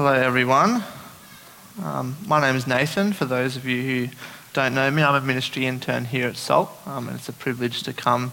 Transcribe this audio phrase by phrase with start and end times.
[0.00, 0.84] Hello, everyone.
[1.82, 3.12] Um, my name is Nathan.
[3.12, 4.14] For those of you who
[4.52, 7.82] don't know me, I'm a ministry intern here at SALT, um, and it's a privilege
[7.82, 8.32] to come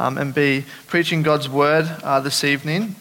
[0.00, 2.96] um, and be preaching God's word uh, this evening.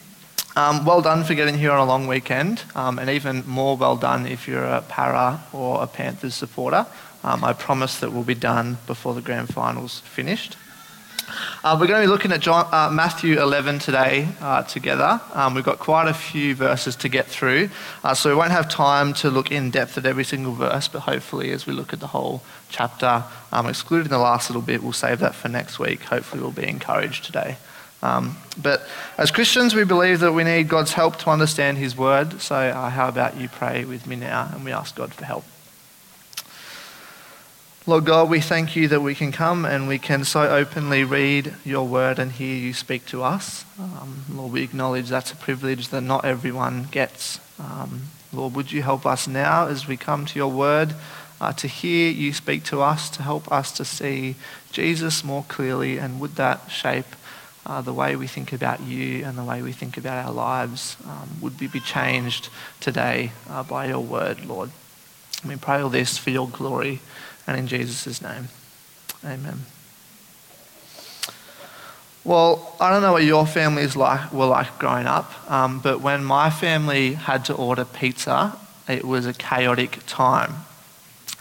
[0.57, 3.95] Um, well done for getting here on a long weekend, um, and even more well
[3.95, 6.85] done if you're a Parra or a Panthers supporter.
[7.23, 10.57] Um, I promise that we'll be done before the grand finals finished.
[11.63, 15.21] Uh, we're going to be looking at John, uh, Matthew 11 today uh, together.
[15.33, 17.69] Um, we've got quite a few verses to get through,
[18.03, 21.01] uh, so we won't have time to look in depth at every single verse, but
[21.01, 24.93] hopefully, as we look at the whole chapter, um, excluding the last little bit, we'll
[24.93, 26.01] save that for next week.
[26.03, 27.57] Hopefully, we'll be encouraged today.
[28.01, 28.85] Um, but
[29.17, 32.41] as Christians, we believe that we need God's help to understand His word.
[32.41, 35.45] So, uh, how about you pray with me now and we ask God for help?
[37.85, 41.53] Lord God, we thank you that we can come and we can so openly read
[41.65, 43.65] your word and hear you speak to us.
[43.77, 47.41] Um, Lord, we acknowledge that's a privilege that not everyone gets.
[47.59, 50.95] Um, Lord, would you help us now as we come to your word
[51.41, 54.35] uh, to hear you speak to us, to help us to see
[54.71, 57.17] Jesus more clearly, and would that shape
[57.65, 60.95] uh, the way we think about you and the way we think about our lives?
[61.05, 62.47] Um, would we be changed
[62.79, 64.71] today uh, by your word, Lord?
[65.45, 67.01] We pray all this for your glory
[67.47, 68.49] and in Jesus' name.
[69.25, 69.59] Amen.
[72.25, 76.23] Well, I don't know what your families like, were like growing up, um, but when
[76.23, 80.53] my family had to order pizza, it was a chaotic time.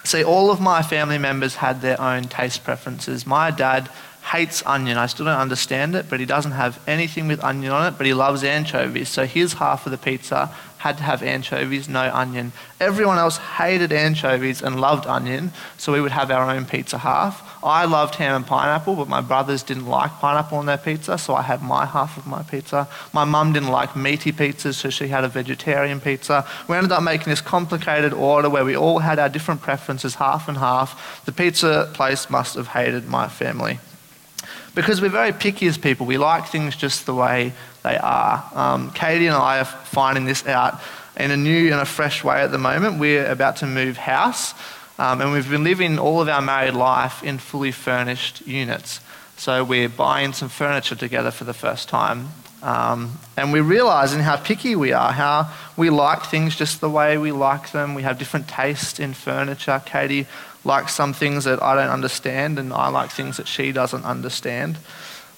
[0.05, 3.25] See, all of my family members had their own taste preferences.
[3.25, 3.89] My dad
[4.33, 4.99] hates onion.
[4.99, 8.07] I still don't understand it, but he doesn't have anything with onion on it, but
[8.07, 9.09] he loves anchovies.
[9.09, 12.51] So his half of the pizza had to have anchovies, no onion.
[12.81, 17.41] Everyone else hated anchovies and loved onion, so we would have our own pizza half.
[17.63, 21.37] I loved ham and pineapple, but my brothers didn't like pineapple on their pizza, so
[21.37, 22.89] I had my half of my pizza.
[23.13, 26.45] My mum didn't like meaty pizzas, so she had a vegetarian pizza.
[26.67, 30.49] We ended up making this complicated order where we all had our different preferences, half
[30.49, 31.25] and half.
[31.27, 33.79] The pizza place must have hated my family
[34.75, 36.07] because we're very picky as people.
[36.07, 37.53] We like things just the way
[37.83, 38.45] they are.
[38.55, 40.81] Um, Katie and I are finding this out
[41.17, 42.99] in a new and a fresh way at the moment.
[42.99, 44.55] We're about to move house,
[44.99, 49.01] um, and we've been living all of our married life in fully furnished units.
[49.37, 52.29] So we're buying some furniture together for the first time.
[52.63, 57.19] Um, and we're realizing how picky we are, how we like things just the way
[57.19, 57.95] we like them.
[57.95, 59.83] We have different tastes in furniture.
[59.85, 60.29] Katie
[60.65, 64.79] likes some things that I don't understand, and I like things that she doesn't understand.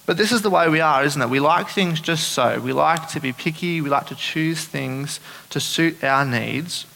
[0.07, 1.31] But this is the way we are, isn't it?
[1.31, 2.61] We like things just so.
[2.61, 5.19] We like to be picky, we like to choose things
[5.51, 6.87] to suit our needs.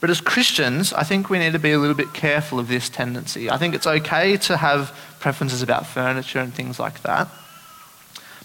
[0.00, 2.88] But as Christians, I think we need to be a little bit careful of this
[2.88, 3.50] tendency.
[3.50, 7.28] I think it's okay to have preferences about furniture and things like that.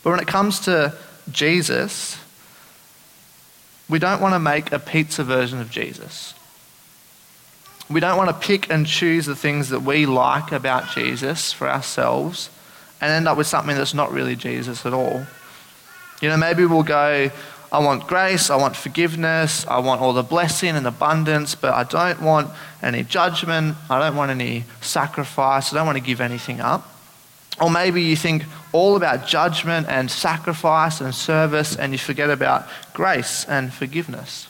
[0.03, 0.95] But when it comes to
[1.29, 2.17] Jesus,
[3.89, 6.33] we don't want to make a pizza version of Jesus.
[7.91, 11.69] We don't want to pick and choose the things that we like about Jesus for
[11.69, 12.49] ourselves
[13.01, 15.25] and end up with something that's not really Jesus at all.
[16.21, 17.31] You know, maybe we'll go,
[17.71, 21.83] I want grace, I want forgiveness, I want all the blessing and abundance, but I
[21.83, 22.49] don't want
[22.83, 26.87] any judgment, I don't want any sacrifice, I don't want to give anything up.
[27.59, 32.67] Or maybe you think all about judgment and sacrifice and service and you forget about
[32.93, 34.47] grace and forgiveness.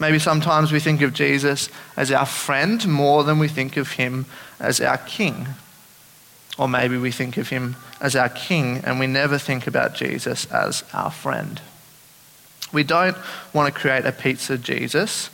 [0.00, 4.26] Maybe sometimes we think of Jesus as our friend more than we think of him
[4.60, 5.48] as our king.
[6.56, 10.46] Or maybe we think of him as our king and we never think about Jesus
[10.46, 11.60] as our friend.
[12.72, 13.16] We don't
[13.52, 15.30] want to create a pizza Jesus,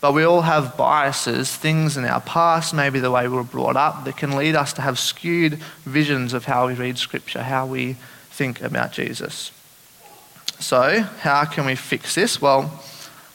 [0.00, 3.76] but we all have biases, things in our past, maybe the way we were brought
[3.76, 7.66] up, that can lead us to have skewed visions of how we read Scripture, how
[7.66, 7.96] we
[8.30, 9.50] think about Jesus.
[10.58, 12.40] So, how can we fix this?
[12.40, 12.82] Well,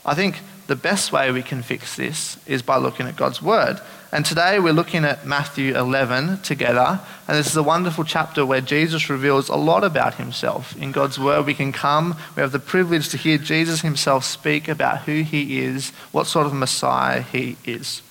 [0.06, 3.80] I think the best way we can fix this is by looking at God's Word.
[4.12, 7.00] And today we're looking at Matthew 11 together.
[7.28, 10.76] And this is a wonderful chapter where Jesus reveals a lot about himself.
[10.78, 14.68] In God's Word, we can come, we have the privilege to hear Jesus himself speak
[14.68, 18.02] about who he is, what sort of Messiah he is.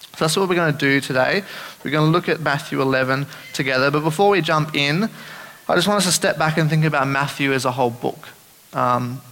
[0.00, 1.42] So that's what we're going to do today.
[1.82, 3.90] We're going to look at Matthew 11 together.
[3.90, 5.08] But before we jump in,
[5.68, 8.28] I just want us to step back and think about Matthew as a whole book.
[8.74, 9.22] Um,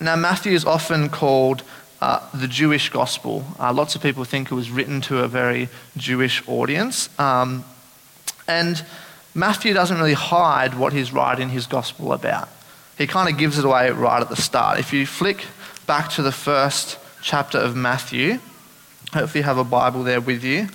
[0.00, 1.62] now, Matthew is often called
[2.00, 3.44] uh, the Jewish gospel.
[3.58, 7.08] Uh, lots of people think it was written to a very Jewish audience.
[7.18, 7.64] Um,
[8.48, 8.84] and
[9.34, 12.48] Matthew doesn't really hide what he's writing his gospel about.
[12.98, 14.78] He kind of gives it away right at the start.
[14.78, 15.46] If you flick
[15.86, 18.38] back to the first chapter of Matthew,
[19.12, 20.68] hopefully you have a Bible there with you.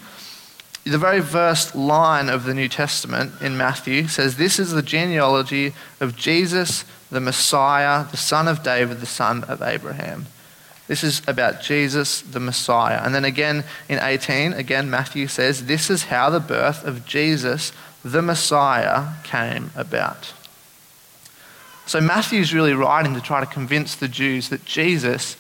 [0.86, 5.74] The very first line of the New Testament in Matthew says, This is the genealogy
[6.00, 10.28] of Jesus, the Messiah, the son of David, the son of Abraham.
[10.88, 13.02] This is about Jesus, the Messiah.
[13.04, 17.72] And then again in 18, again, Matthew says, This is how the birth of Jesus,
[18.04, 20.34] the Messiah, came about.
[21.88, 25.38] So Matthew's really writing to try to convince the Jews that Jesus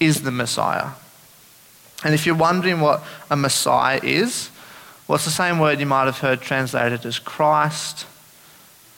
[0.00, 0.90] is the Messiah.
[2.04, 4.50] And if you're wondering what a Messiah is,
[5.06, 8.06] well, it's the same word you might have heard translated as Christ.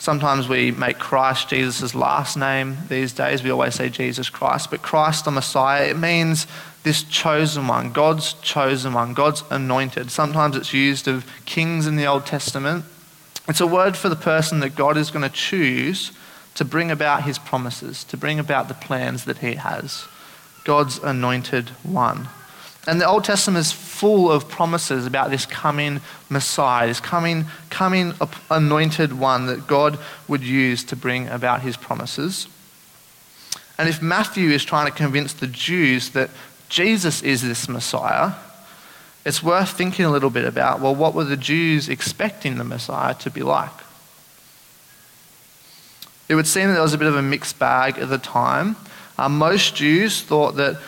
[0.01, 3.43] Sometimes we make Christ Jesus' last name these days.
[3.43, 4.71] We always say Jesus Christ.
[4.71, 6.47] But Christ, the Messiah, it means
[6.85, 10.11] this chosen one, God's chosen one, God's anointed.
[10.11, 12.87] Sometimes it's used of kings in the Old Testament.
[13.47, 16.13] It's a word for the person that God is going to choose
[16.55, 20.07] to bring about his promises, to bring about the plans that he has.
[20.65, 22.31] God's anointed one.
[22.87, 26.01] And the Old Testament is full of promises about this coming
[26.31, 28.15] Messiah, this coming, coming
[28.51, 29.99] anointed one that God
[30.29, 32.49] would use to bring about his promises.
[33.77, 36.31] And if Matthew is trying to convince the Jews that
[36.69, 38.33] Jesus is this Messiah,
[39.25, 43.15] it's worth thinking a little bit about well, what were the Jews expecting the Messiah
[43.15, 43.71] to be like?
[46.29, 48.77] It would seem that there was a bit of a mixed bag at the time.
[49.19, 50.81] Uh, most Jews thought that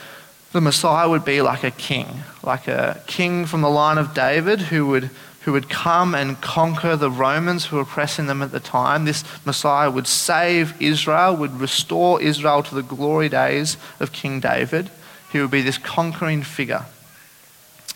[0.52, 2.06] the Messiah would be like a king,
[2.42, 5.10] like a king from the line of David who would,
[5.42, 9.06] who would come and conquer the Romans who were oppressing them at the time.
[9.06, 14.90] This Messiah would save Israel, would restore Israel to the glory days of King David.
[15.32, 16.84] He would be this conquering figure.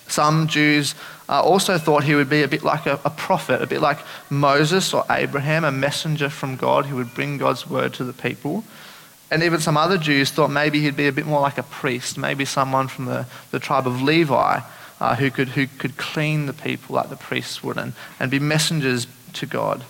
[0.09, 0.95] Some Jews
[1.29, 3.99] uh, also thought he would be a bit like a, a, prophet, a bit like
[4.31, 8.65] Moses or Abraham, a messenger from God who would bring God's word to the people.
[9.31, 12.17] And even some other Jews thought maybe he'd be a bit more like a priest,
[12.17, 14.61] maybe someone from the, the tribe of Levi
[15.01, 18.39] uh, who, could, who could clean the people like the priests would and, and be
[18.39, 19.85] messengers to God.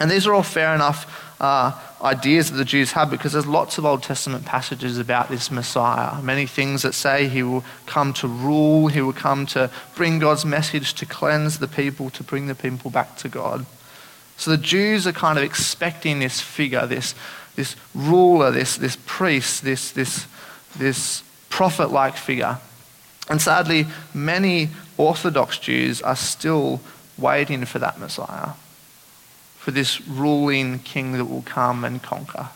[0.00, 3.78] And these are all fair enough uh, ideas that the Jews had because there's lots
[3.78, 6.20] of Old Testament passages about this Messiah.
[6.22, 10.44] Many things that say he will come to rule, he will come to bring God's
[10.44, 13.66] message, to cleanse the people, to bring the people back to God.
[14.40, 17.14] So the Jews are kind of expecting this figure, this,
[17.56, 20.26] this ruler, this, this priest, this, this,
[20.78, 22.58] this prophet like figure.
[23.28, 26.80] And sadly, many Orthodox Jews are still
[27.18, 28.52] waiting for that Messiah
[29.60, 32.48] for this ruling king that will come and conquer.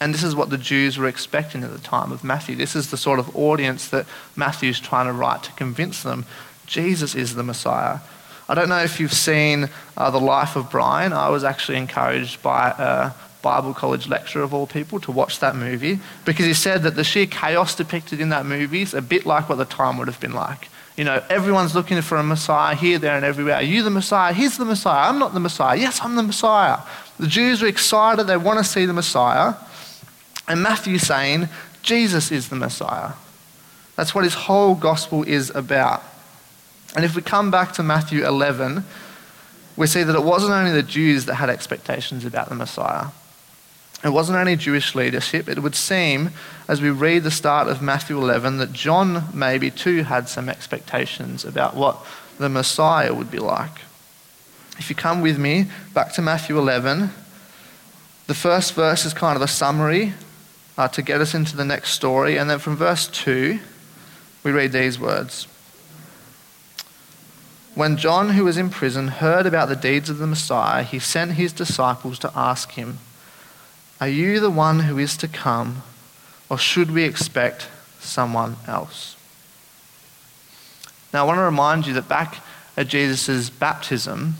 [0.00, 2.54] And this is what the Jews were expecting at the time of Matthew.
[2.54, 4.06] This is the sort of audience that
[4.36, 6.26] Matthew's trying to write to convince them
[6.64, 7.98] Jesus is the Messiah.
[8.48, 11.12] I don't know if you've seen uh, The Life of Brian.
[11.12, 13.12] I was actually encouraged by a
[13.42, 17.04] Bible college lecturer of all people to watch that movie because he said that the
[17.04, 20.20] sheer chaos depicted in that movie is a bit like what the time would have
[20.20, 20.68] been like.
[20.96, 23.56] You know, everyone's looking for a Messiah here, there, and everywhere.
[23.56, 24.32] Are you the Messiah?
[24.32, 25.10] He's the Messiah.
[25.10, 25.76] I'm not the Messiah.
[25.76, 26.78] Yes, I'm the Messiah.
[27.18, 28.24] The Jews are excited.
[28.24, 29.54] They want to see the Messiah.
[30.48, 31.48] And Matthew's saying,
[31.82, 33.12] Jesus is the Messiah.
[33.96, 36.02] That's what his whole gospel is about.
[36.96, 38.82] And if we come back to Matthew 11,
[39.76, 43.08] we see that it wasn't only the Jews that had expectations about the Messiah.
[44.02, 45.46] It wasn't only Jewish leadership.
[45.46, 46.30] It would seem,
[46.68, 51.44] as we read the start of Matthew 11, that John maybe too had some expectations
[51.44, 51.98] about what
[52.38, 53.82] the Messiah would be like.
[54.78, 57.10] If you come with me back to Matthew 11,
[58.26, 60.14] the first verse is kind of a summary
[60.78, 62.38] uh, to get us into the next story.
[62.38, 63.58] And then from verse 2,
[64.44, 65.46] we read these words
[67.76, 71.32] When John, who was in prison, heard about the deeds of the Messiah, he sent
[71.32, 73.00] his disciples to ask him,
[74.00, 75.82] are you the one who is to come,
[76.48, 77.68] or should we expect
[78.00, 79.14] someone else?
[81.12, 82.42] Now, I want to remind you that back
[82.78, 84.36] at Jesus' baptism,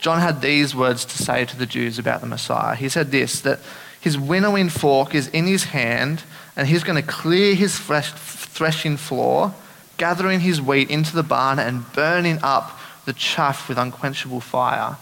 [0.00, 2.76] John had these words to say to the Jews about the Messiah.
[2.76, 3.58] He said this that
[4.00, 6.22] his winnowing fork is in his hand,
[6.54, 9.52] and he's going to clear his threshing floor,
[9.96, 14.96] gathering his wheat into the barn, and burning up the chaff with unquenchable fire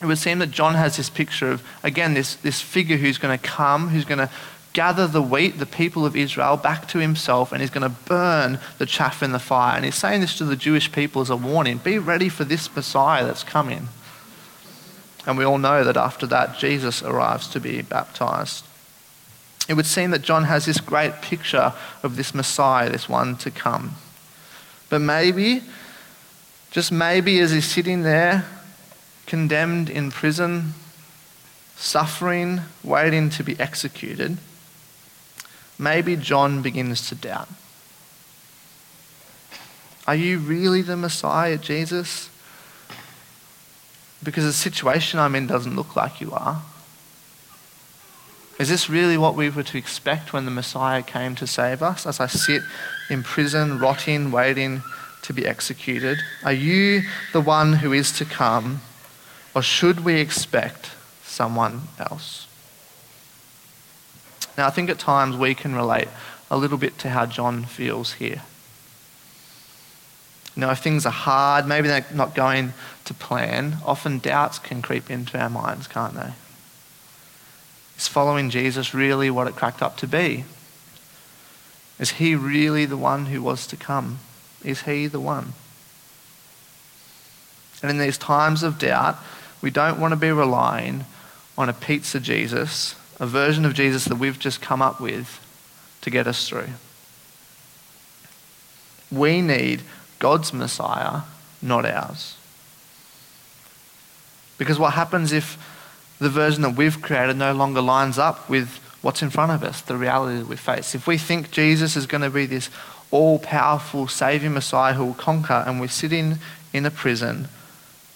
[0.00, 3.38] it would seem that John has this picture of, again, this, this figure who's going
[3.38, 4.30] to come, who's going to
[4.72, 8.58] gather the wheat, the people of Israel, back to himself, and he's going to burn
[8.78, 9.76] the chaff in the fire.
[9.76, 12.74] And he's saying this to the Jewish people as a warning be ready for this
[12.74, 13.88] Messiah that's coming.
[15.26, 18.64] And we all know that after that, Jesus arrives to be baptized.
[19.70, 21.72] It would seem that John has this great picture
[22.02, 23.94] of this Messiah, this one to come.
[24.88, 25.62] But maybe,
[26.72, 28.46] just maybe, as he's sitting there
[29.28, 30.74] condemned in prison,
[31.76, 34.38] suffering, waiting to be executed,
[35.78, 37.48] maybe John begins to doubt.
[40.04, 42.28] Are you really the Messiah, Jesus?
[44.20, 46.60] Because the situation I'm in doesn't look like you are.
[48.60, 52.04] Is this really what we were to expect when the Messiah came to save us?
[52.04, 52.60] As I sit
[53.08, 54.82] in prison, rotting, waiting
[55.22, 56.18] to be executed?
[56.44, 57.00] Are you
[57.32, 58.82] the one who is to come,
[59.54, 60.90] or should we expect
[61.24, 62.48] someone else?
[64.58, 66.08] Now, I think at times we can relate
[66.50, 68.42] a little bit to how John feels here.
[70.54, 72.74] You know, if things are hard, maybe they're not going
[73.06, 76.32] to plan, often doubts can creep into our minds, can't they?
[78.00, 80.46] Is following Jesus really what it cracked up to be?
[81.98, 84.20] Is he really the one who was to come?
[84.64, 85.52] Is he the one?
[87.82, 89.18] And in these times of doubt,
[89.60, 91.04] we don't want to be relying
[91.58, 95.38] on a pizza Jesus, a version of Jesus that we've just come up with
[96.00, 96.70] to get us through.
[99.12, 99.82] We need
[100.18, 101.24] God's Messiah,
[101.60, 102.38] not ours.
[104.56, 105.58] Because what happens if
[106.20, 109.80] the version that we've created no longer lines up with what's in front of us,
[109.80, 110.94] the reality that we face?
[110.94, 112.70] If we think Jesus is going to be this
[113.10, 116.38] all powerful, saving Messiah who will conquer, and we're sitting
[116.72, 117.48] in a prison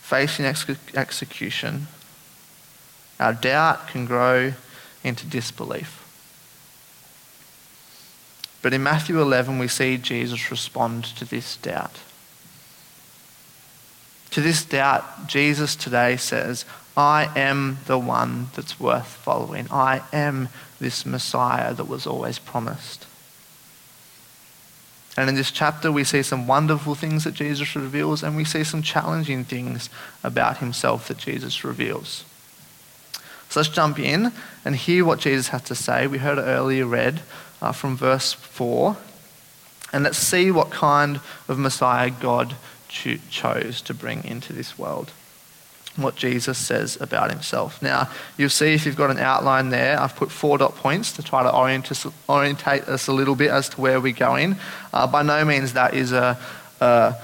[0.01, 1.89] facing ex- execution,
[3.19, 4.53] our doubt can grow
[5.03, 6.01] into disbelief.
[8.63, 12.01] But in Matthew 11, we see Jesus respond to this doubt.
[14.31, 16.65] To this doubt, Jesus today says,
[16.97, 19.67] I am the one that's worth following.
[19.71, 20.49] I am
[20.79, 23.07] this Messiah that was always promised.
[25.17, 28.65] And in this chapter, we see some wonderful things that Jesus reveals, and we see
[28.65, 29.89] some challenging things
[30.23, 32.25] about himself that Jesus reveals.
[33.49, 34.33] So let's jump in
[34.65, 36.07] and hear what Jesus has to say.
[36.07, 37.23] We heard it earlier read
[37.63, 38.97] uh, from verse 4.
[39.93, 42.57] And let's see what kind of Messiah God
[42.89, 45.13] cho- chose to bring into this world.
[45.97, 47.81] What Jesus says about himself.
[47.81, 51.23] Now, you'll see if you've got an outline there, I've put four dot points to
[51.23, 54.57] try to orient us, orientate us a little bit as to where we're going.
[54.93, 56.37] Uh, by no means that is a,
[56.81, 57.15] a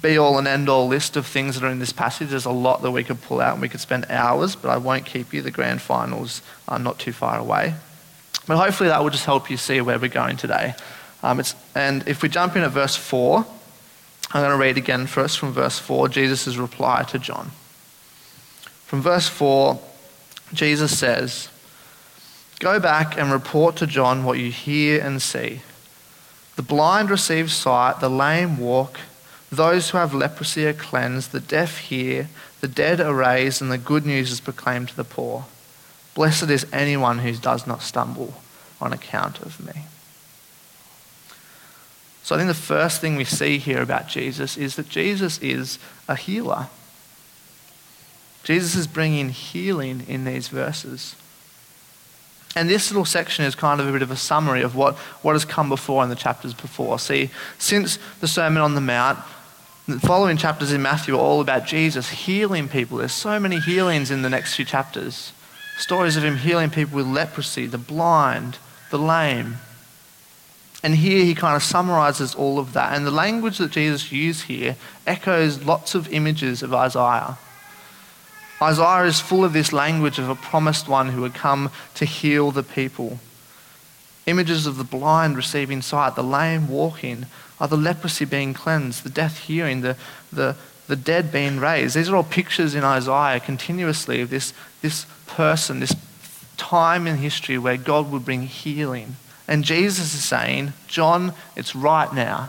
[0.00, 2.30] be all and end all list of things that are in this passage.
[2.30, 4.76] There's a lot that we could pull out and we could spend hours, but I
[4.76, 5.40] won't keep you.
[5.40, 7.74] The grand finals are not too far away.
[8.46, 10.74] But hopefully that will just help you see where we're going today.
[11.22, 11.42] Um,
[11.74, 13.46] and if we jump in at verse 4,
[14.32, 17.50] I'm going to read again first from verse 4, Jesus' reply to John.
[18.86, 19.80] From verse 4,
[20.52, 21.48] Jesus says,
[22.60, 25.62] Go back and report to John what you hear and see.
[26.56, 29.00] The blind receive sight, the lame walk,
[29.50, 32.28] those who have leprosy are cleansed, the deaf hear,
[32.60, 35.46] the dead are raised, and the good news is proclaimed to the poor.
[36.14, 38.34] Blessed is anyone who does not stumble
[38.80, 39.84] on account of me.
[42.22, 45.78] So I think the first thing we see here about Jesus is that Jesus is
[46.08, 46.68] a healer.
[48.44, 51.16] Jesus is bringing healing in these verses.
[52.56, 55.32] And this little section is kind of a bit of a summary of what, what
[55.32, 56.98] has come before in the chapters before.
[56.98, 59.18] See, since the Sermon on the Mount,
[59.88, 62.98] the following chapters in Matthew are all about Jesus healing people.
[62.98, 65.32] There's so many healings in the next few chapters.
[65.78, 68.58] Stories of him healing people with leprosy, the blind,
[68.90, 69.56] the lame.
[70.84, 72.94] And here he kind of summarizes all of that.
[72.94, 77.38] And the language that Jesus used here echoes lots of images of Isaiah.
[78.64, 82.50] Isaiah is full of this language of a promised one who would come to heal
[82.50, 83.18] the people.
[84.24, 87.26] Images of the blind receiving sight, the lame walking,
[87.60, 89.96] of the leprosy being cleansed, the deaf hearing, the,
[90.32, 90.56] the,
[90.86, 91.94] the dead being raised.
[91.94, 95.94] These are all pictures in Isaiah continuously of this, this person, this
[96.56, 99.16] time in history where God would bring healing.
[99.46, 102.48] And Jesus is saying, John, it's right now.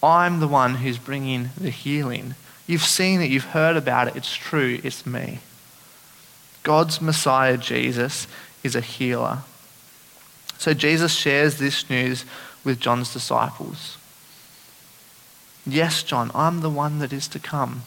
[0.00, 2.36] I'm the one who's bringing the healing.
[2.66, 5.40] You've seen it, you've heard about it, it's true, it's me.
[6.62, 8.26] God's Messiah, Jesus,
[8.62, 9.40] is a healer.
[10.58, 12.24] So Jesus shares this news
[12.64, 13.98] with John's disciples.
[15.66, 17.82] Yes, John, I'm the one that is to come.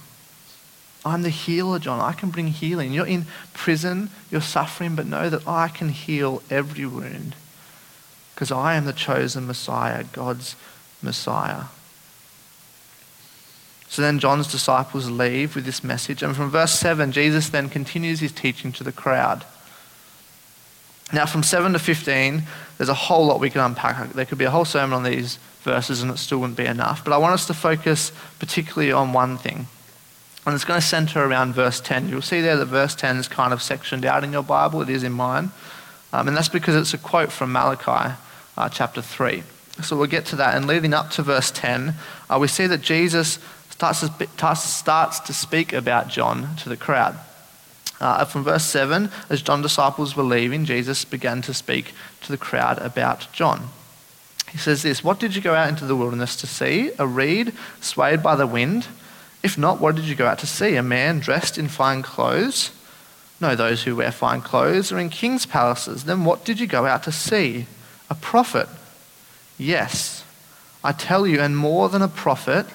[1.05, 2.00] I'm the healer, John.
[2.00, 2.91] I can bring healing.
[2.91, 7.36] You're in prison, you're suffering, but know that I can heal every wound
[8.36, 10.55] because I am the chosen Messiah, God's
[11.01, 11.65] Messiah.
[13.89, 16.22] So then John's disciples leave with this message.
[16.22, 19.46] And from verse 7, Jesus then continues his teaching to the crowd.
[21.13, 22.44] Now, from 7 to 15,
[22.77, 24.12] there's a whole lot we can unpack.
[24.12, 27.03] There could be a whole sermon on these verses and it still wouldn't be enough.
[27.03, 29.67] But I want us to focus particularly on one thing.
[30.46, 32.10] And it's going to center around verse 10.
[32.10, 34.82] You'll see there that verse 10 is kind of sectioned out in your Bible.
[34.82, 35.51] It is in mine.
[36.13, 38.15] Um, and that's because it's a quote from Malachi
[38.58, 39.44] uh, chapter 3.
[39.84, 40.56] So we'll get to that.
[40.56, 41.94] And leading up to verse 10,
[42.29, 43.39] uh, we see that Jesus
[43.77, 47.17] starts starts to speak about John to the crowd.
[48.00, 52.38] Uh, from verse 7, as John's disciples were leaving, Jesus began to speak to the
[52.38, 53.69] crowd about John.
[54.50, 56.91] He says this What did you go out into the wilderness to see?
[56.98, 58.88] A reed swayed by the wind?
[59.43, 60.75] If not, what did you go out to see?
[60.75, 62.72] A man dressed in fine clothes?
[63.39, 66.05] No, those who wear fine clothes are in king's palaces.
[66.05, 67.67] Then what did you go out to see?
[68.10, 68.67] A prophet?
[69.60, 70.24] Yes,
[70.84, 72.65] I tell you, and more than a prophet,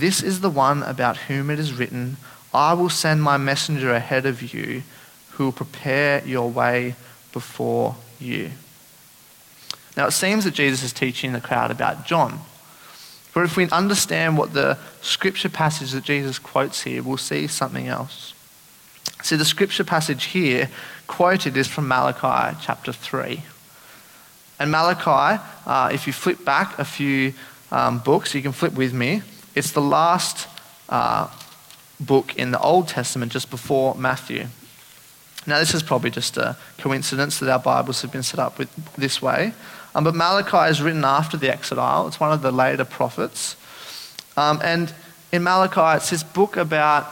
[0.00, 2.16] this is the one about whom it is written,
[2.52, 4.82] I will send my messenger ahead of you
[5.32, 6.94] who will prepare your way
[7.32, 8.50] before you.
[9.96, 12.40] Now, it seems that Jesus is teaching the crowd about John.
[13.34, 17.86] But if we understand what the scripture passage that Jesus quotes here, we'll see something
[17.86, 18.34] else.
[19.22, 20.70] See, the scripture passage here
[21.06, 23.42] quoted is from Malachi chapter 3.
[24.58, 27.32] And Malachi, uh, if you flip back a few
[27.70, 29.22] um, books, you can flip with me.
[29.58, 30.46] It's the last
[30.88, 31.28] uh,
[31.98, 34.46] book in the Old Testament just before Matthew.
[35.48, 38.72] Now, this is probably just a coincidence that our Bibles have been set up with,
[38.94, 39.52] this way.
[39.96, 43.56] Um, but Malachi is written after the exile, it's one of the later prophets.
[44.36, 44.94] Um, and
[45.32, 47.08] in Malachi, it's this book about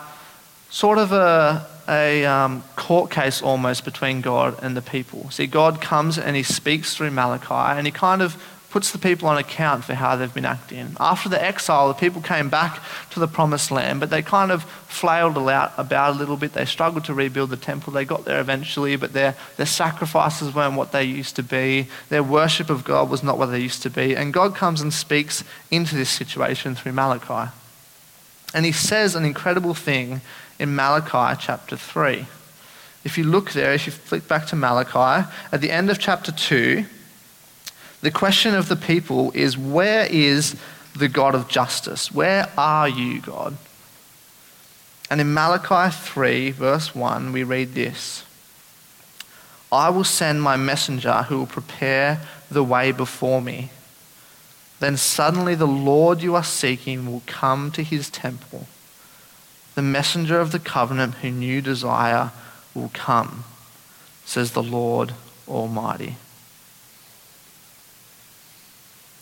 [0.71, 5.31] sort of a, a um, court case almost between God and the people.
[5.31, 8.41] See, God comes and he speaks through Malachi and he kind of
[8.77, 10.95] puts the people on account for how they've been acting.
[11.01, 12.79] After the exile, the people came back
[13.09, 16.53] to the promised land, but they kind of flailed about a little bit.
[16.53, 17.95] They struggled to rebuild the temple.
[17.95, 21.87] They got there eventually, but their, their sacrifices weren't what they used to be.
[22.11, 24.15] Their worship of God was not what they used to be.
[24.15, 27.51] And God comes and speaks into this situation through Malachi.
[28.53, 30.21] And he says an incredible thing
[30.59, 32.27] in Malachi chapter 3.
[33.05, 36.31] If you look there, if you flick back to Malachi, at the end of chapter
[36.31, 36.85] 2,
[38.01, 40.57] the question of the people is where is
[40.97, 42.13] the God of justice?
[42.13, 43.57] Where are you, God?
[45.11, 48.25] And in Malachi 3, verse 1, we read this
[49.73, 53.71] I will send my messenger who will prepare the way before me.
[54.79, 58.67] Then suddenly the Lord you are seeking will come to his temple
[59.77, 62.33] the messenger of the covenant whom you desire
[62.75, 63.45] will come,
[64.25, 65.13] says the Lord
[65.47, 66.17] Almighty.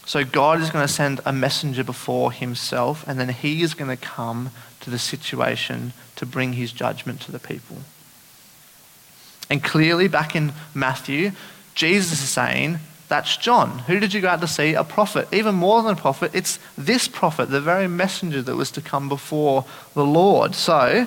[0.07, 3.91] So God is going to send a messenger before himself, and then he is going
[3.91, 7.79] to come to the situation to bring his judgment to the people.
[9.49, 11.33] And clearly, back in Matthew,
[11.75, 13.81] Jesus is saying, that's John.
[13.81, 14.75] Who did you go out to see?
[14.75, 15.29] A prophet.
[15.33, 19.09] Even more than a prophet, it's this prophet, the very messenger that was to come
[19.09, 20.55] before the Lord.
[20.55, 21.07] So,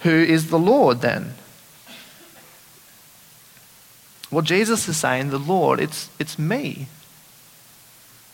[0.00, 1.34] who is the Lord then?
[4.30, 6.88] Well, Jesus is saying, the Lord, it's, it's me.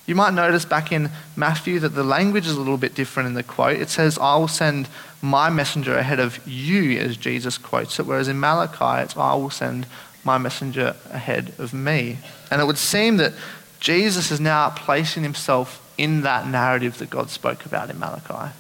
[0.07, 3.35] You might notice back in Matthew that the language is a little bit different in
[3.35, 3.81] the quote.
[3.81, 4.89] It says, I will send
[5.21, 9.51] my messenger ahead of you, as Jesus quotes it, whereas in Malachi, it's, I will
[9.51, 9.87] send
[10.25, 12.19] my messenger ahead of me.
[12.51, 13.33] And it would seem that
[13.79, 18.53] Jesus is now placing himself in that narrative that God spoke about in Malachi.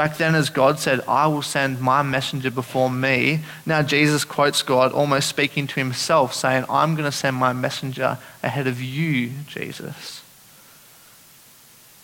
[0.00, 4.62] Back then, as God said, I will send my messenger before me, now Jesus quotes
[4.62, 9.32] God almost speaking to himself, saying, I'm going to send my messenger ahead of you,
[9.46, 10.22] Jesus.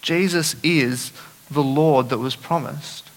[0.03, 1.11] Jesus is
[1.51, 3.09] the Lord that was promised.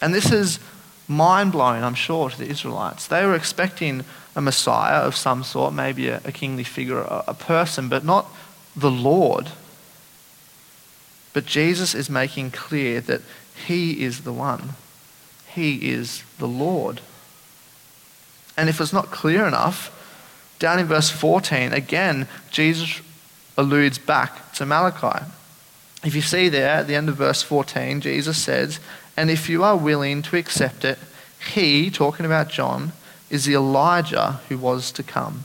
[0.00, 0.58] And this is
[1.06, 3.06] mind blowing, I'm sure, to the Israelites.
[3.06, 7.34] They were expecting a Messiah of some sort, maybe a, a kingly figure, a, a
[7.34, 8.26] person, but not
[8.74, 9.52] the Lord.
[11.32, 13.22] But Jesus is making clear that
[13.66, 14.70] he is the one.
[15.46, 17.00] He is the Lord.
[18.56, 19.98] And if it's not clear enough,
[20.58, 23.00] down in verse 14, again, Jesus
[23.56, 25.24] alludes back to Malachi.
[26.04, 28.80] If you see there at the end of verse 14, Jesus says,
[29.16, 30.98] and if you are willing to accept it,
[31.52, 32.92] he, talking about John,
[33.30, 35.44] is the Elijah who was to come.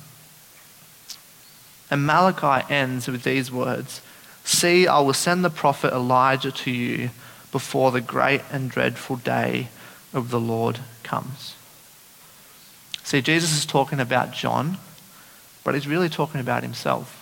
[1.90, 4.02] And Malachi ends with these words
[4.48, 7.10] See, I will send the prophet Elijah to you
[7.52, 9.68] before the great and dreadful day
[10.14, 11.56] of the Lord comes.
[13.04, 14.78] See, Jesus is talking about John,
[15.66, 17.14] but he's really talking about himself.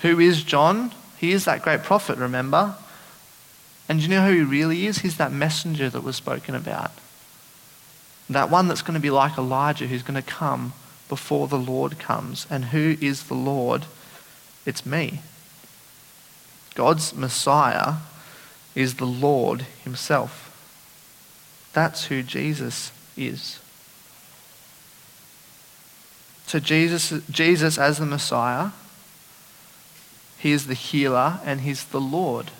[0.00, 0.92] Who is John?
[1.18, 2.76] He is that great prophet, remember?
[3.86, 5.00] And do you know who he really is?
[5.00, 6.92] He's that messenger that was spoken about.
[8.30, 10.72] That one that's going to be like Elijah, who's going to come
[11.10, 12.46] before the Lord comes.
[12.48, 13.84] And who is the Lord?
[14.68, 15.20] It's me.
[16.74, 17.94] God's Messiah
[18.74, 20.44] is the Lord himself.
[21.72, 23.60] That's who Jesus is.
[26.46, 28.72] So, Jesus, Jesus as the Messiah,
[30.38, 32.50] he is the healer and he's the Lord.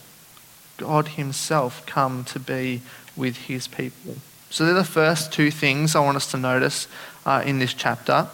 [0.79, 2.81] God Himself come to be
[3.17, 4.17] with His people.
[4.49, 6.89] So they're the first two things I want us to notice
[7.27, 8.29] uh, in this chapter.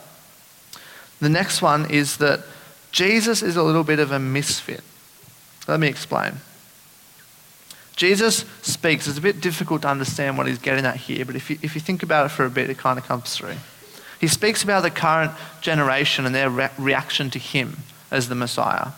[1.20, 2.44] The next one is that
[2.94, 4.80] Jesus is a little bit of a misfit.
[5.66, 6.34] Let me explain.
[7.96, 9.08] Jesus speaks.
[9.08, 11.74] It's a bit difficult to understand what he's getting at here, but if you, if
[11.74, 13.56] you think about it for a bit, it kind of comes through.
[14.20, 17.78] He speaks about the current generation and their re- reaction to him
[18.12, 18.92] as the Messiah.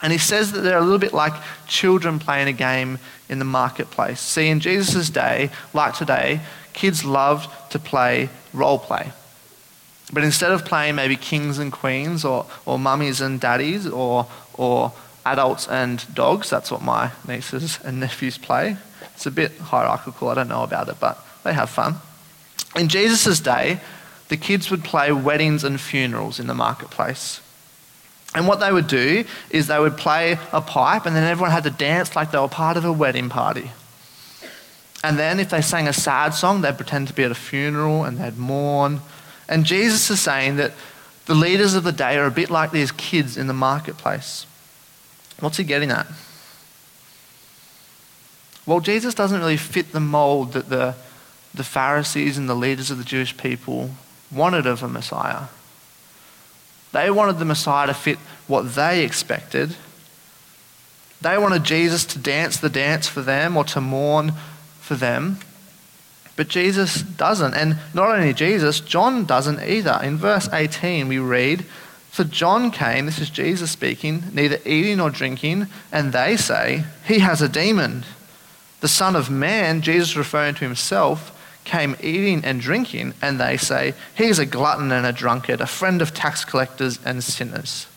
[0.00, 1.32] And he says that they're a little bit like
[1.66, 4.20] children playing a game in the marketplace.
[4.20, 6.38] See, in Jesus' day, like today,
[6.72, 9.10] kids loved to play role play.
[10.12, 14.92] But instead of playing maybe kings and queens or, or mummies and daddies or, or
[15.26, 18.76] adults and dogs, that's what my nieces and nephews play.
[19.14, 21.96] It's a bit hierarchical, I don't know about it, but they have fun.
[22.76, 23.80] In Jesus' day,
[24.28, 27.40] the kids would play weddings and funerals in the marketplace.
[28.34, 31.64] And what they would do is they would play a pipe, and then everyone had
[31.64, 33.70] to dance like they were part of a wedding party.
[35.02, 38.04] And then if they sang a sad song, they'd pretend to be at a funeral
[38.04, 39.00] and they'd mourn.
[39.48, 40.72] And Jesus is saying that
[41.26, 44.46] the leaders of the day are a bit like these kids in the marketplace.
[45.40, 46.06] What's he getting at?
[48.66, 50.94] Well, Jesus doesn't really fit the mold that the,
[51.54, 53.90] the Pharisees and the leaders of the Jewish people
[54.30, 55.44] wanted of a Messiah.
[56.92, 59.76] They wanted the Messiah to fit what they expected.
[61.20, 64.32] They wanted Jesus to dance the dance for them or to mourn
[64.80, 65.38] for them.
[66.38, 67.54] But Jesus doesn't.
[67.54, 69.98] And not only Jesus, John doesn't either.
[70.04, 71.64] In verse 18, we read,
[72.12, 77.18] For John came, this is Jesus speaking, neither eating nor drinking, and they say, He
[77.18, 78.04] has a demon.
[78.78, 83.94] The Son of Man, Jesus referring to himself, came eating and drinking, and they say,
[84.16, 87.88] He's a glutton and a drunkard, a friend of tax collectors and sinners.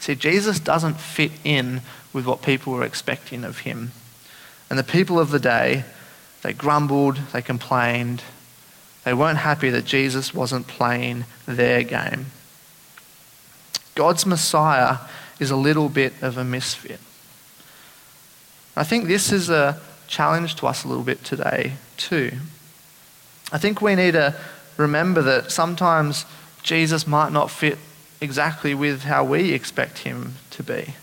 [0.00, 3.92] See, Jesus doesn't fit in with what people were expecting of him.
[4.68, 5.84] And the people of the day,
[6.46, 8.22] they grumbled, they complained,
[9.02, 12.26] they weren't happy that Jesus wasn't playing their game.
[13.96, 14.98] God's Messiah
[15.40, 17.00] is a little bit of a misfit.
[18.76, 22.30] I think this is a challenge to us a little bit today, too.
[23.50, 24.32] I think we need to
[24.76, 26.26] remember that sometimes
[26.62, 27.76] Jesus might not fit
[28.20, 30.94] exactly with how we expect him to be.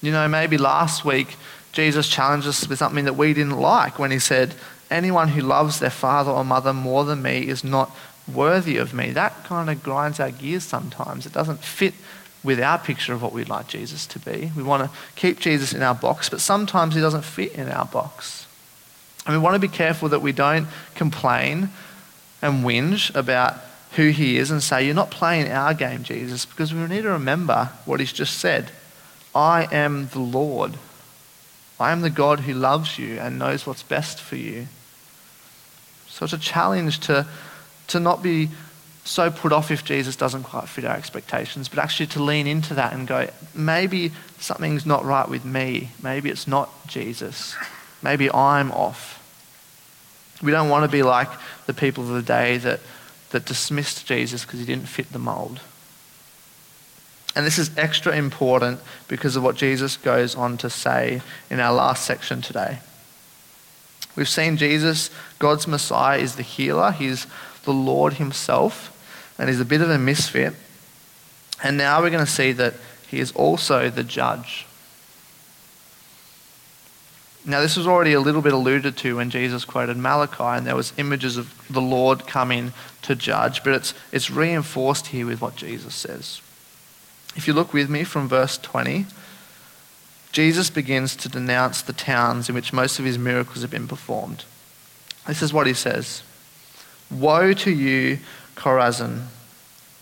[0.00, 1.36] You know, maybe last week
[1.72, 4.54] Jesus challenged us with something that we didn't like when he said,
[4.90, 7.94] Anyone who loves their father or mother more than me is not
[8.32, 9.10] worthy of me.
[9.10, 11.26] That kind of grinds our gears sometimes.
[11.26, 11.94] It doesn't fit
[12.42, 14.50] with our picture of what we'd like Jesus to be.
[14.56, 17.84] We want to keep Jesus in our box, but sometimes he doesn't fit in our
[17.86, 18.46] box.
[19.26, 21.68] And we want to be careful that we don't complain
[22.42, 23.58] and whinge about
[23.92, 27.10] who he is and say, You're not playing our game, Jesus, because we need to
[27.10, 28.70] remember what he's just said
[29.34, 30.76] I am the Lord.
[31.80, 34.66] I am the God who loves you and knows what's best for you.
[36.08, 37.26] So it's a challenge to,
[37.88, 38.50] to not be
[39.04, 42.74] so put off if Jesus doesn't quite fit our expectations, but actually to lean into
[42.74, 45.90] that and go, maybe something's not right with me.
[46.02, 47.56] Maybe it's not Jesus.
[48.02, 49.16] Maybe I'm off.
[50.42, 51.28] We don't want to be like
[51.66, 52.80] the people of the day that,
[53.30, 55.60] that dismissed Jesus because he didn't fit the mold.
[57.36, 61.72] And this is extra important because of what Jesus goes on to say in our
[61.72, 62.80] last section today.
[64.16, 66.90] We've seen Jesus, God's Messiah, is the healer.
[66.90, 67.26] He's
[67.64, 68.96] the Lord himself,
[69.38, 70.54] and he's a bit of a misfit.
[71.62, 72.74] And now we're going to see that
[73.06, 74.66] he is also the judge.
[77.46, 80.76] Now, this was already a little bit alluded to when Jesus quoted Malachi, and there
[80.76, 85.56] was images of the Lord coming to judge, but it's, it's reinforced here with what
[85.56, 86.42] Jesus says.
[87.36, 89.06] If you look with me from verse 20,
[90.32, 94.44] Jesus begins to denounce the towns in which most of his miracles have been performed.
[95.26, 96.22] This is what he says
[97.10, 98.18] Woe to you,
[98.56, 99.26] Chorazin!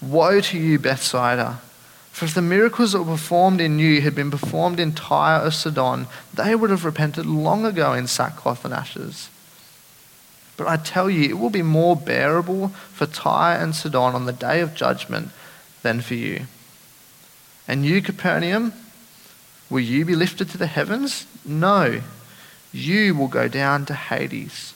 [0.01, 1.61] Woe to you, Bethsaida!
[2.13, 5.51] For if the miracles that were performed in you had been performed in Tyre or
[5.51, 9.31] Sidon, they would have repented long ago in sackcloth and ashes.
[10.57, 14.33] But I tell you, it will be more bearable for Tyre and Sidon on the
[14.33, 15.31] day of judgment
[15.83, 16.47] than for you.
[17.69, 18.73] And you, Capernaum,
[19.69, 21.27] will you be lifted to the heavens?
[21.45, 22.01] No,
[22.73, 24.73] you will go down to Hades.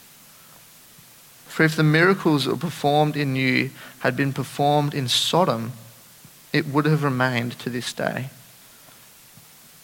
[1.47, 5.73] For if the miracles that were performed in you had been performed in Sodom,
[6.51, 8.29] it would have remained to this day.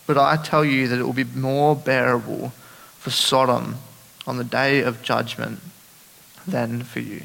[0.05, 2.53] But I tell you that it will be more bearable
[2.97, 3.77] for Sodom
[4.27, 5.59] on the day of judgment
[6.47, 7.23] than for you.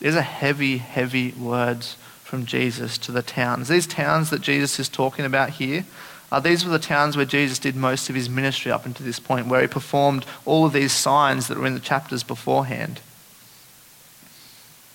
[0.00, 3.68] These are heavy, heavy words from Jesus to the towns.
[3.68, 5.84] These towns that Jesus is talking about here,
[6.32, 9.20] uh, these were the towns where Jesus did most of his ministry up until this
[9.20, 13.00] point, where he performed all of these signs that were in the chapters beforehand.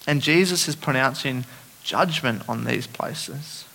[0.06, 1.46] And Jesus is pronouncing
[1.84, 3.66] judgment on these places.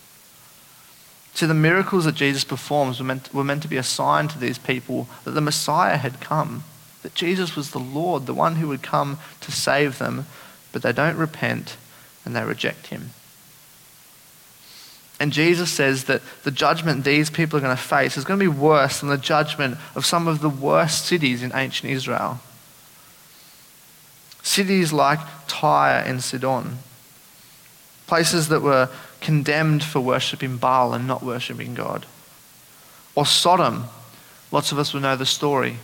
[1.33, 4.39] See, the miracles that Jesus performs were meant, were meant to be a sign to
[4.39, 6.65] these people that the Messiah had come,
[7.03, 10.27] that Jesus was the Lord, the one who would come to save them,
[10.73, 11.77] but they don't repent
[12.25, 13.11] and they reject him.
[15.25, 18.45] And Jesus says that the judgment these people are going to face is going to
[18.45, 22.41] be worse than the judgment of some of the worst cities in ancient Israel.
[24.43, 26.77] Cities like Tyre and Sidon,
[28.07, 28.91] places that were
[29.23, 32.05] condemned for worshipping Baal and not worshipping God.
[33.15, 33.85] Or Sodom,
[34.53, 35.79] lots of us will know the story,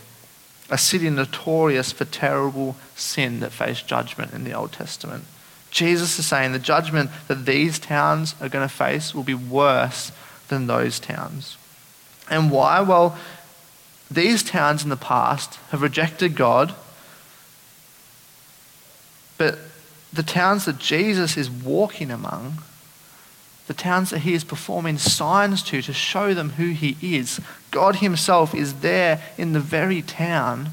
[0.69, 5.23] a city notorious for terrible sin that faced judgment in the Old Testament.
[5.71, 10.11] Jesus is saying the judgment that these towns are going to face will be worse
[10.49, 11.57] than those towns.
[12.29, 12.81] And why?
[12.81, 13.17] Well,
[14.11, 16.75] these towns in the past have rejected God,
[19.37, 19.57] but
[20.11, 22.57] the towns that Jesus is walking among,
[23.67, 27.39] the towns that he is performing signs to to show them who he is,
[27.71, 30.71] God himself is there in the very town,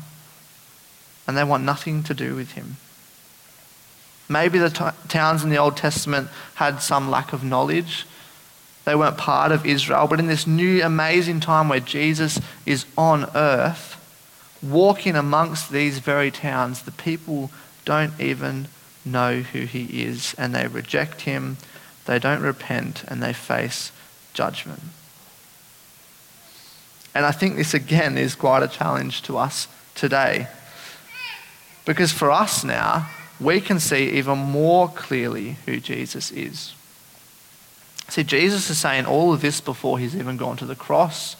[1.27, 2.79] and they want nothing to do with him.
[4.29, 8.07] Maybe the t- towns in the Old Testament had some lack of knowledge.
[8.85, 10.07] They weren't part of Israel.
[10.07, 13.95] But in this new amazing time where Jesus is on earth,
[14.63, 17.51] walking amongst these very towns, the people
[17.85, 18.69] don't even
[19.05, 21.57] know who he is and they reject him,
[22.05, 23.93] they don't repent, and they face
[24.35, 24.81] judgment.
[27.15, 30.49] And I think this again is quite a challenge to us today.
[31.85, 33.09] Because for us now,
[33.41, 36.75] we can see even more clearly who Jesus is.
[38.09, 41.37] See, Jesus is saying all of this before he's even gone to the cross,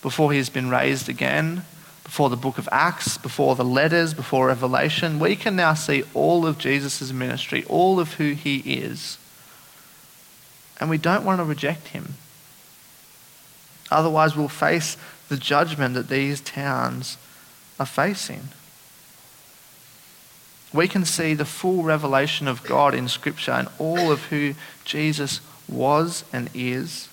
[0.00, 1.64] before he's been raised again,
[2.04, 5.18] before the book of Acts, before the letters, before Revelation.
[5.18, 9.18] We can now see all of Jesus' ministry, all of who he is.
[10.78, 12.14] And we don't want to reject him.
[13.90, 14.96] Otherwise, we'll face
[15.28, 17.16] the judgment that these towns
[17.78, 18.48] are facing
[20.74, 25.40] we can see the full revelation of God in Scripture and all of who Jesus
[25.68, 27.08] was and is.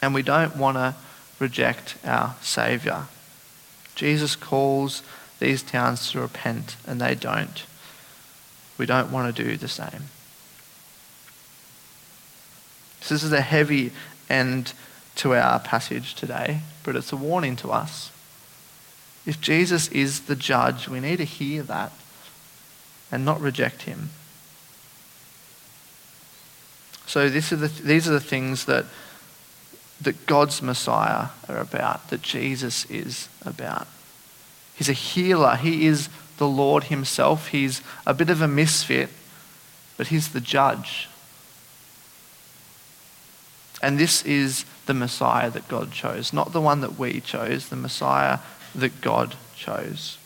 [0.00, 0.94] And we don't want to
[1.38, 3.08] reject our Saviour.
[3.94, 5.02] Jesus calls
[5.40, 7.64] these towns to repent, and they don't.
[8.78, 10.08] We don't want to do the same.
[13.02, 13.92] So, this is a heavy
[14.30, 14.72] end
[15.16, 18.10] to our passage today, but it's a warning to us.
[19.26, 21.92] If Jesus is the judge, we need to hear that
[23.10, 24.10] and not reject him.
[27.06, 28.86] So this are the, these are the things that,
[30.00, 33.86] that God's Messiah are about, that Jesus is about.
[34.74, 35.56] He's a healer.
[35.56, 36.08] He is
[36.38, 37.48] the Lord himself.
[37.48, 39.10] He's a bit of a misfit,
[39.96, 41.08] but he's the judge.
[43.80, 47.76] And this is the Messiah that God chose, not the one that we chose, the
[47.76, 48.38] Messiah
[48.74, 50.18] that God chose.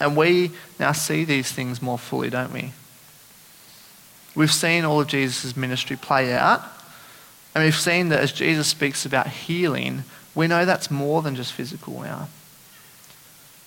[0.00, 2.72] And we now see these things more fully, don't we?
[4.34, 6.62] We've seen all of Jesus' ministry play out,
[7.54, 11.52] and we've seen that as Jesus speaks about healing, we know that's more than just
[11.52, 12.28] physical now.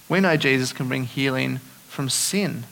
[0.09, 2.65] We know Jesus can bring healing from sin,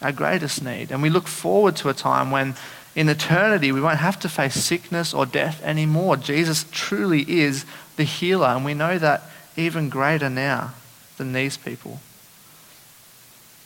[0.00, 0.90] our greatest need.
[0.90, 2.54] And we look forward to a time when
[2.94, 6.16] in eternity we won't have to face sickness or death anymore.
[6.16, 7.64] Jesus truly is
[7.96, 9.22] the healer, and we know that
[9.58, 10.72] even greater now
[11.18, 12.00] than these people.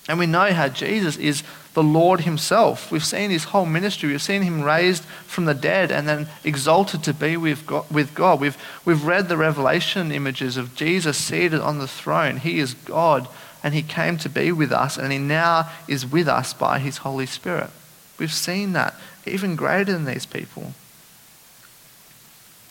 [0.08, 2.90] And we know how Jesus is the Lord Himself.
[2.90, 4.08] We've seen His whole ministry.
[4.08, 7.66] We've seen Him raised from the dead and then exalted to be with
[8.14, 8.40] God.
[8.40, 12.38] We've, we've read the revelation images of Jesus seated on the throne.
[12.38, 13.28] He is God
[13.62, 16.98] and He came to be with us and He now is with us by His
[16.98, 17.70] Holy Spirit.
[18.18, 20.72] We've seen that even greater than these people.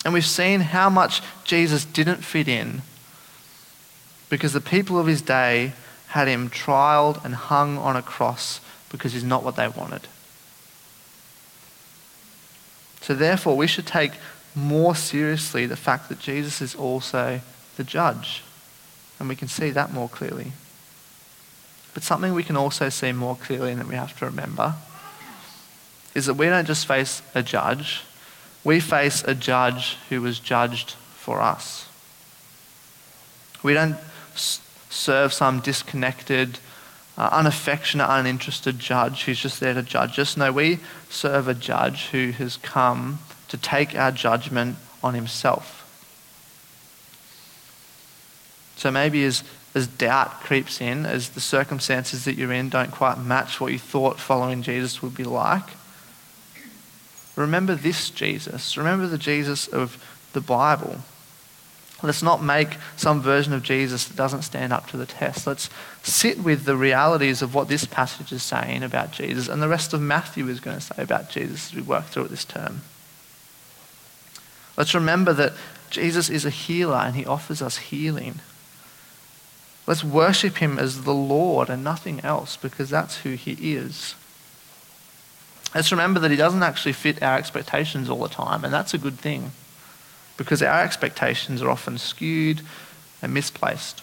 [0.03, 2.81] And we've seen how much Jesus didn't fit in
[4.31, 5.73] because the people of his day
[6.07, 10.07] had him trialed and hung on a cross because he's not what they wanted.
[13.01, 14.13] So, therefore, we should take
[14.55, 17.41] more seriously the fact that Jesus is also
[17.75, 18.41] the judge.
[19.19, 20.53] And we can see that more clearly.
[21.93, 24.75] But something we can also see more clearly and that we have to remember
[26.15, 28.03] is that we don't just face a judge,
[28.63, 31.89] we face a judge who was judged for us.
[33.61, 33.97] We don't
[34.35, 36.59] serve some disconnected,
[37.17, 40.37] uh, unaffectionate, uninterested judge who's just there to judge us.
[40.37, 45.77] No, we serve a judge who has come to take our judgment on himself.
[48.77, 49.43] So maybe as,
[49.75, 53.77] as doubt creeps in, as the circumstances that you're in don't quite match what you
[53.77, 55.69] thought following Jesus would be like,
[57.35, 58.77] remember this Jesus.
[58.77, 60.97] Remember the Jesus of the Bible.
[62.03, 65.45] Let's not make some version of Jesus that doesn't stand up to the test.
[65.45, 65.69] Let's
[66.01, 69.93] sit with the realities of what this passage is saying about Jesus and the rest
[69.93, 72.81] of Matthew is going to say about Jesus as we work through it this term.
[74.77, 75.53] Let's remember that
[75.91, 78.39] Jesus is a healer and he offers us healing.
[79.85, 84.15] Let's worship him as the Lord and nothing else because that's who he is.
[85.75, 88.97] Let's remember that he doesn't actually fit our expectations all the time, and that's a
[88.97, 89.51] good thing
[90.37, 92.61] because our expectations are often skewed
[93.21, 94.01] and misplaced.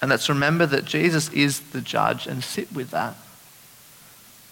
[0.00, 3.14] And let's remember that Jesus is the judge and sit with that.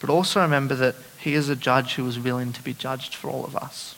[0.01, 3.31] But also remember that he is a judge who is willing to be judged for
[3.31, 3.95] all of us.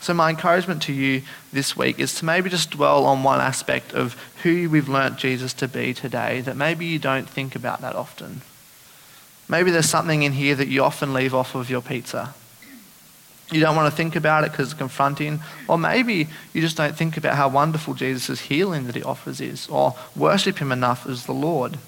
[0.00, 3.92] So, my encouragement to you this week is to maybe just dwell on one aspect
[3.92, 7.94] of who we've learnt Jesus to be today that maybe you don't think about that
[7.94, 8.42] often.
[9.48, 12.34] Maybe there's something in here that you often leave off of your pizza.
[13.52, 15.40] You don't want to think about it because it's confronting.
[15.68, 19.68] Or maybe you just don't think about how wonderful Jesus' healing that he offers is,
[19.68, 21.78] or worship him enough as the Lord.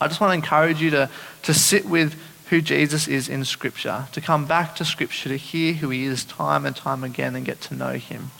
[0.00, 1.10] I just want to encourage you to,
[1.42, 2.14] to sit with
[2.48, 6.24] who Jesus is in Scripture, to come back to Scripture, to hear who he is
[6.24, 8.30] time and time again and get to know him.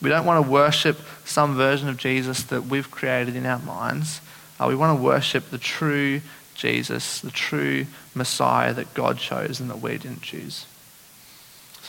[0.00, 4.20] We don't want to worship some version of Jesus that we've created in our minds.
[4.58, 6.20] Uh, we want to worship the true
[6.54, 10.66] Jesus, the true Messiah that God chose and that we didn't choose.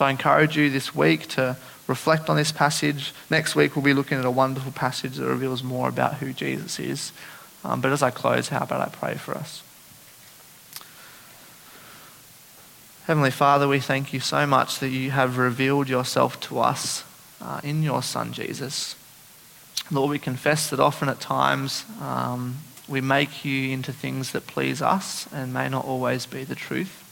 [0.01, 3.13] So I encourage you this week to reflect on this passage.
[3.29, 6.79] Next week, we'll be looking at a wonderful passage that reveals more about who Jesus
[6.79, 7.11] is.
[7.63, 9.61] Um, but as I close, how about I pray for us?
[13.05, 17.03] Heavenly Father, we thank you so much that you have revealed yourself to us
[17.39, 18.95] uh, in your Son, Jesus.
[19.91, 24.81] Lord, we confess that often at times um, we make you into things that please
[24.81, 27.07] us and may not always be the truth.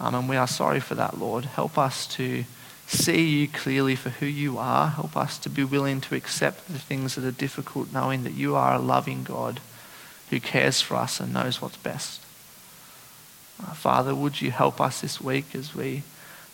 [0.00, 1.44] Um, and we are sorry for that, Lord.
[1.44, 2.44] Help us to
[2.86, 4.88] see you clearly for who you are.
[4.88, 8.56] Help us to be willing to accept the things that are difficult, knowing that you
[8.56, 9.60] are a loving God
[10.30, 12.22] who cares for us and knows what's best.
[13.62, 16.02] Uh, Father, would you help us this week as we,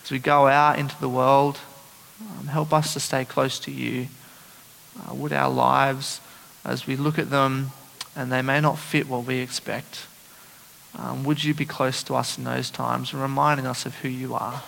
[0.03, 1.61] as we go out into the world?
[2.21, 4.09] Um, help us to stay close to you.
[4.99, 6.21] Uh, would our lives,
[6.65, 7.71] as we look at them
[8.17, 10.07] and they may not fit what we expect,
[10.97, 14.09] um, would you be close to us in those times and reminding us of who
[14.09, 14.63] you are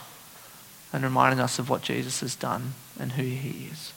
[0.92, 3.92] and reminding us of what Jesus has done and who he is?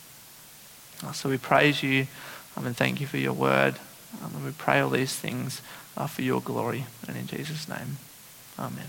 [1.04, 2.08] Uh, so we praise you
[2.56, 3.76] um, and thank you for your word.
[4.24, 5.62] Um, and we pray all these things
[5.98, 7.98] uh, for your glory and in Jesus' name.
[8.58, 8.88] Amen.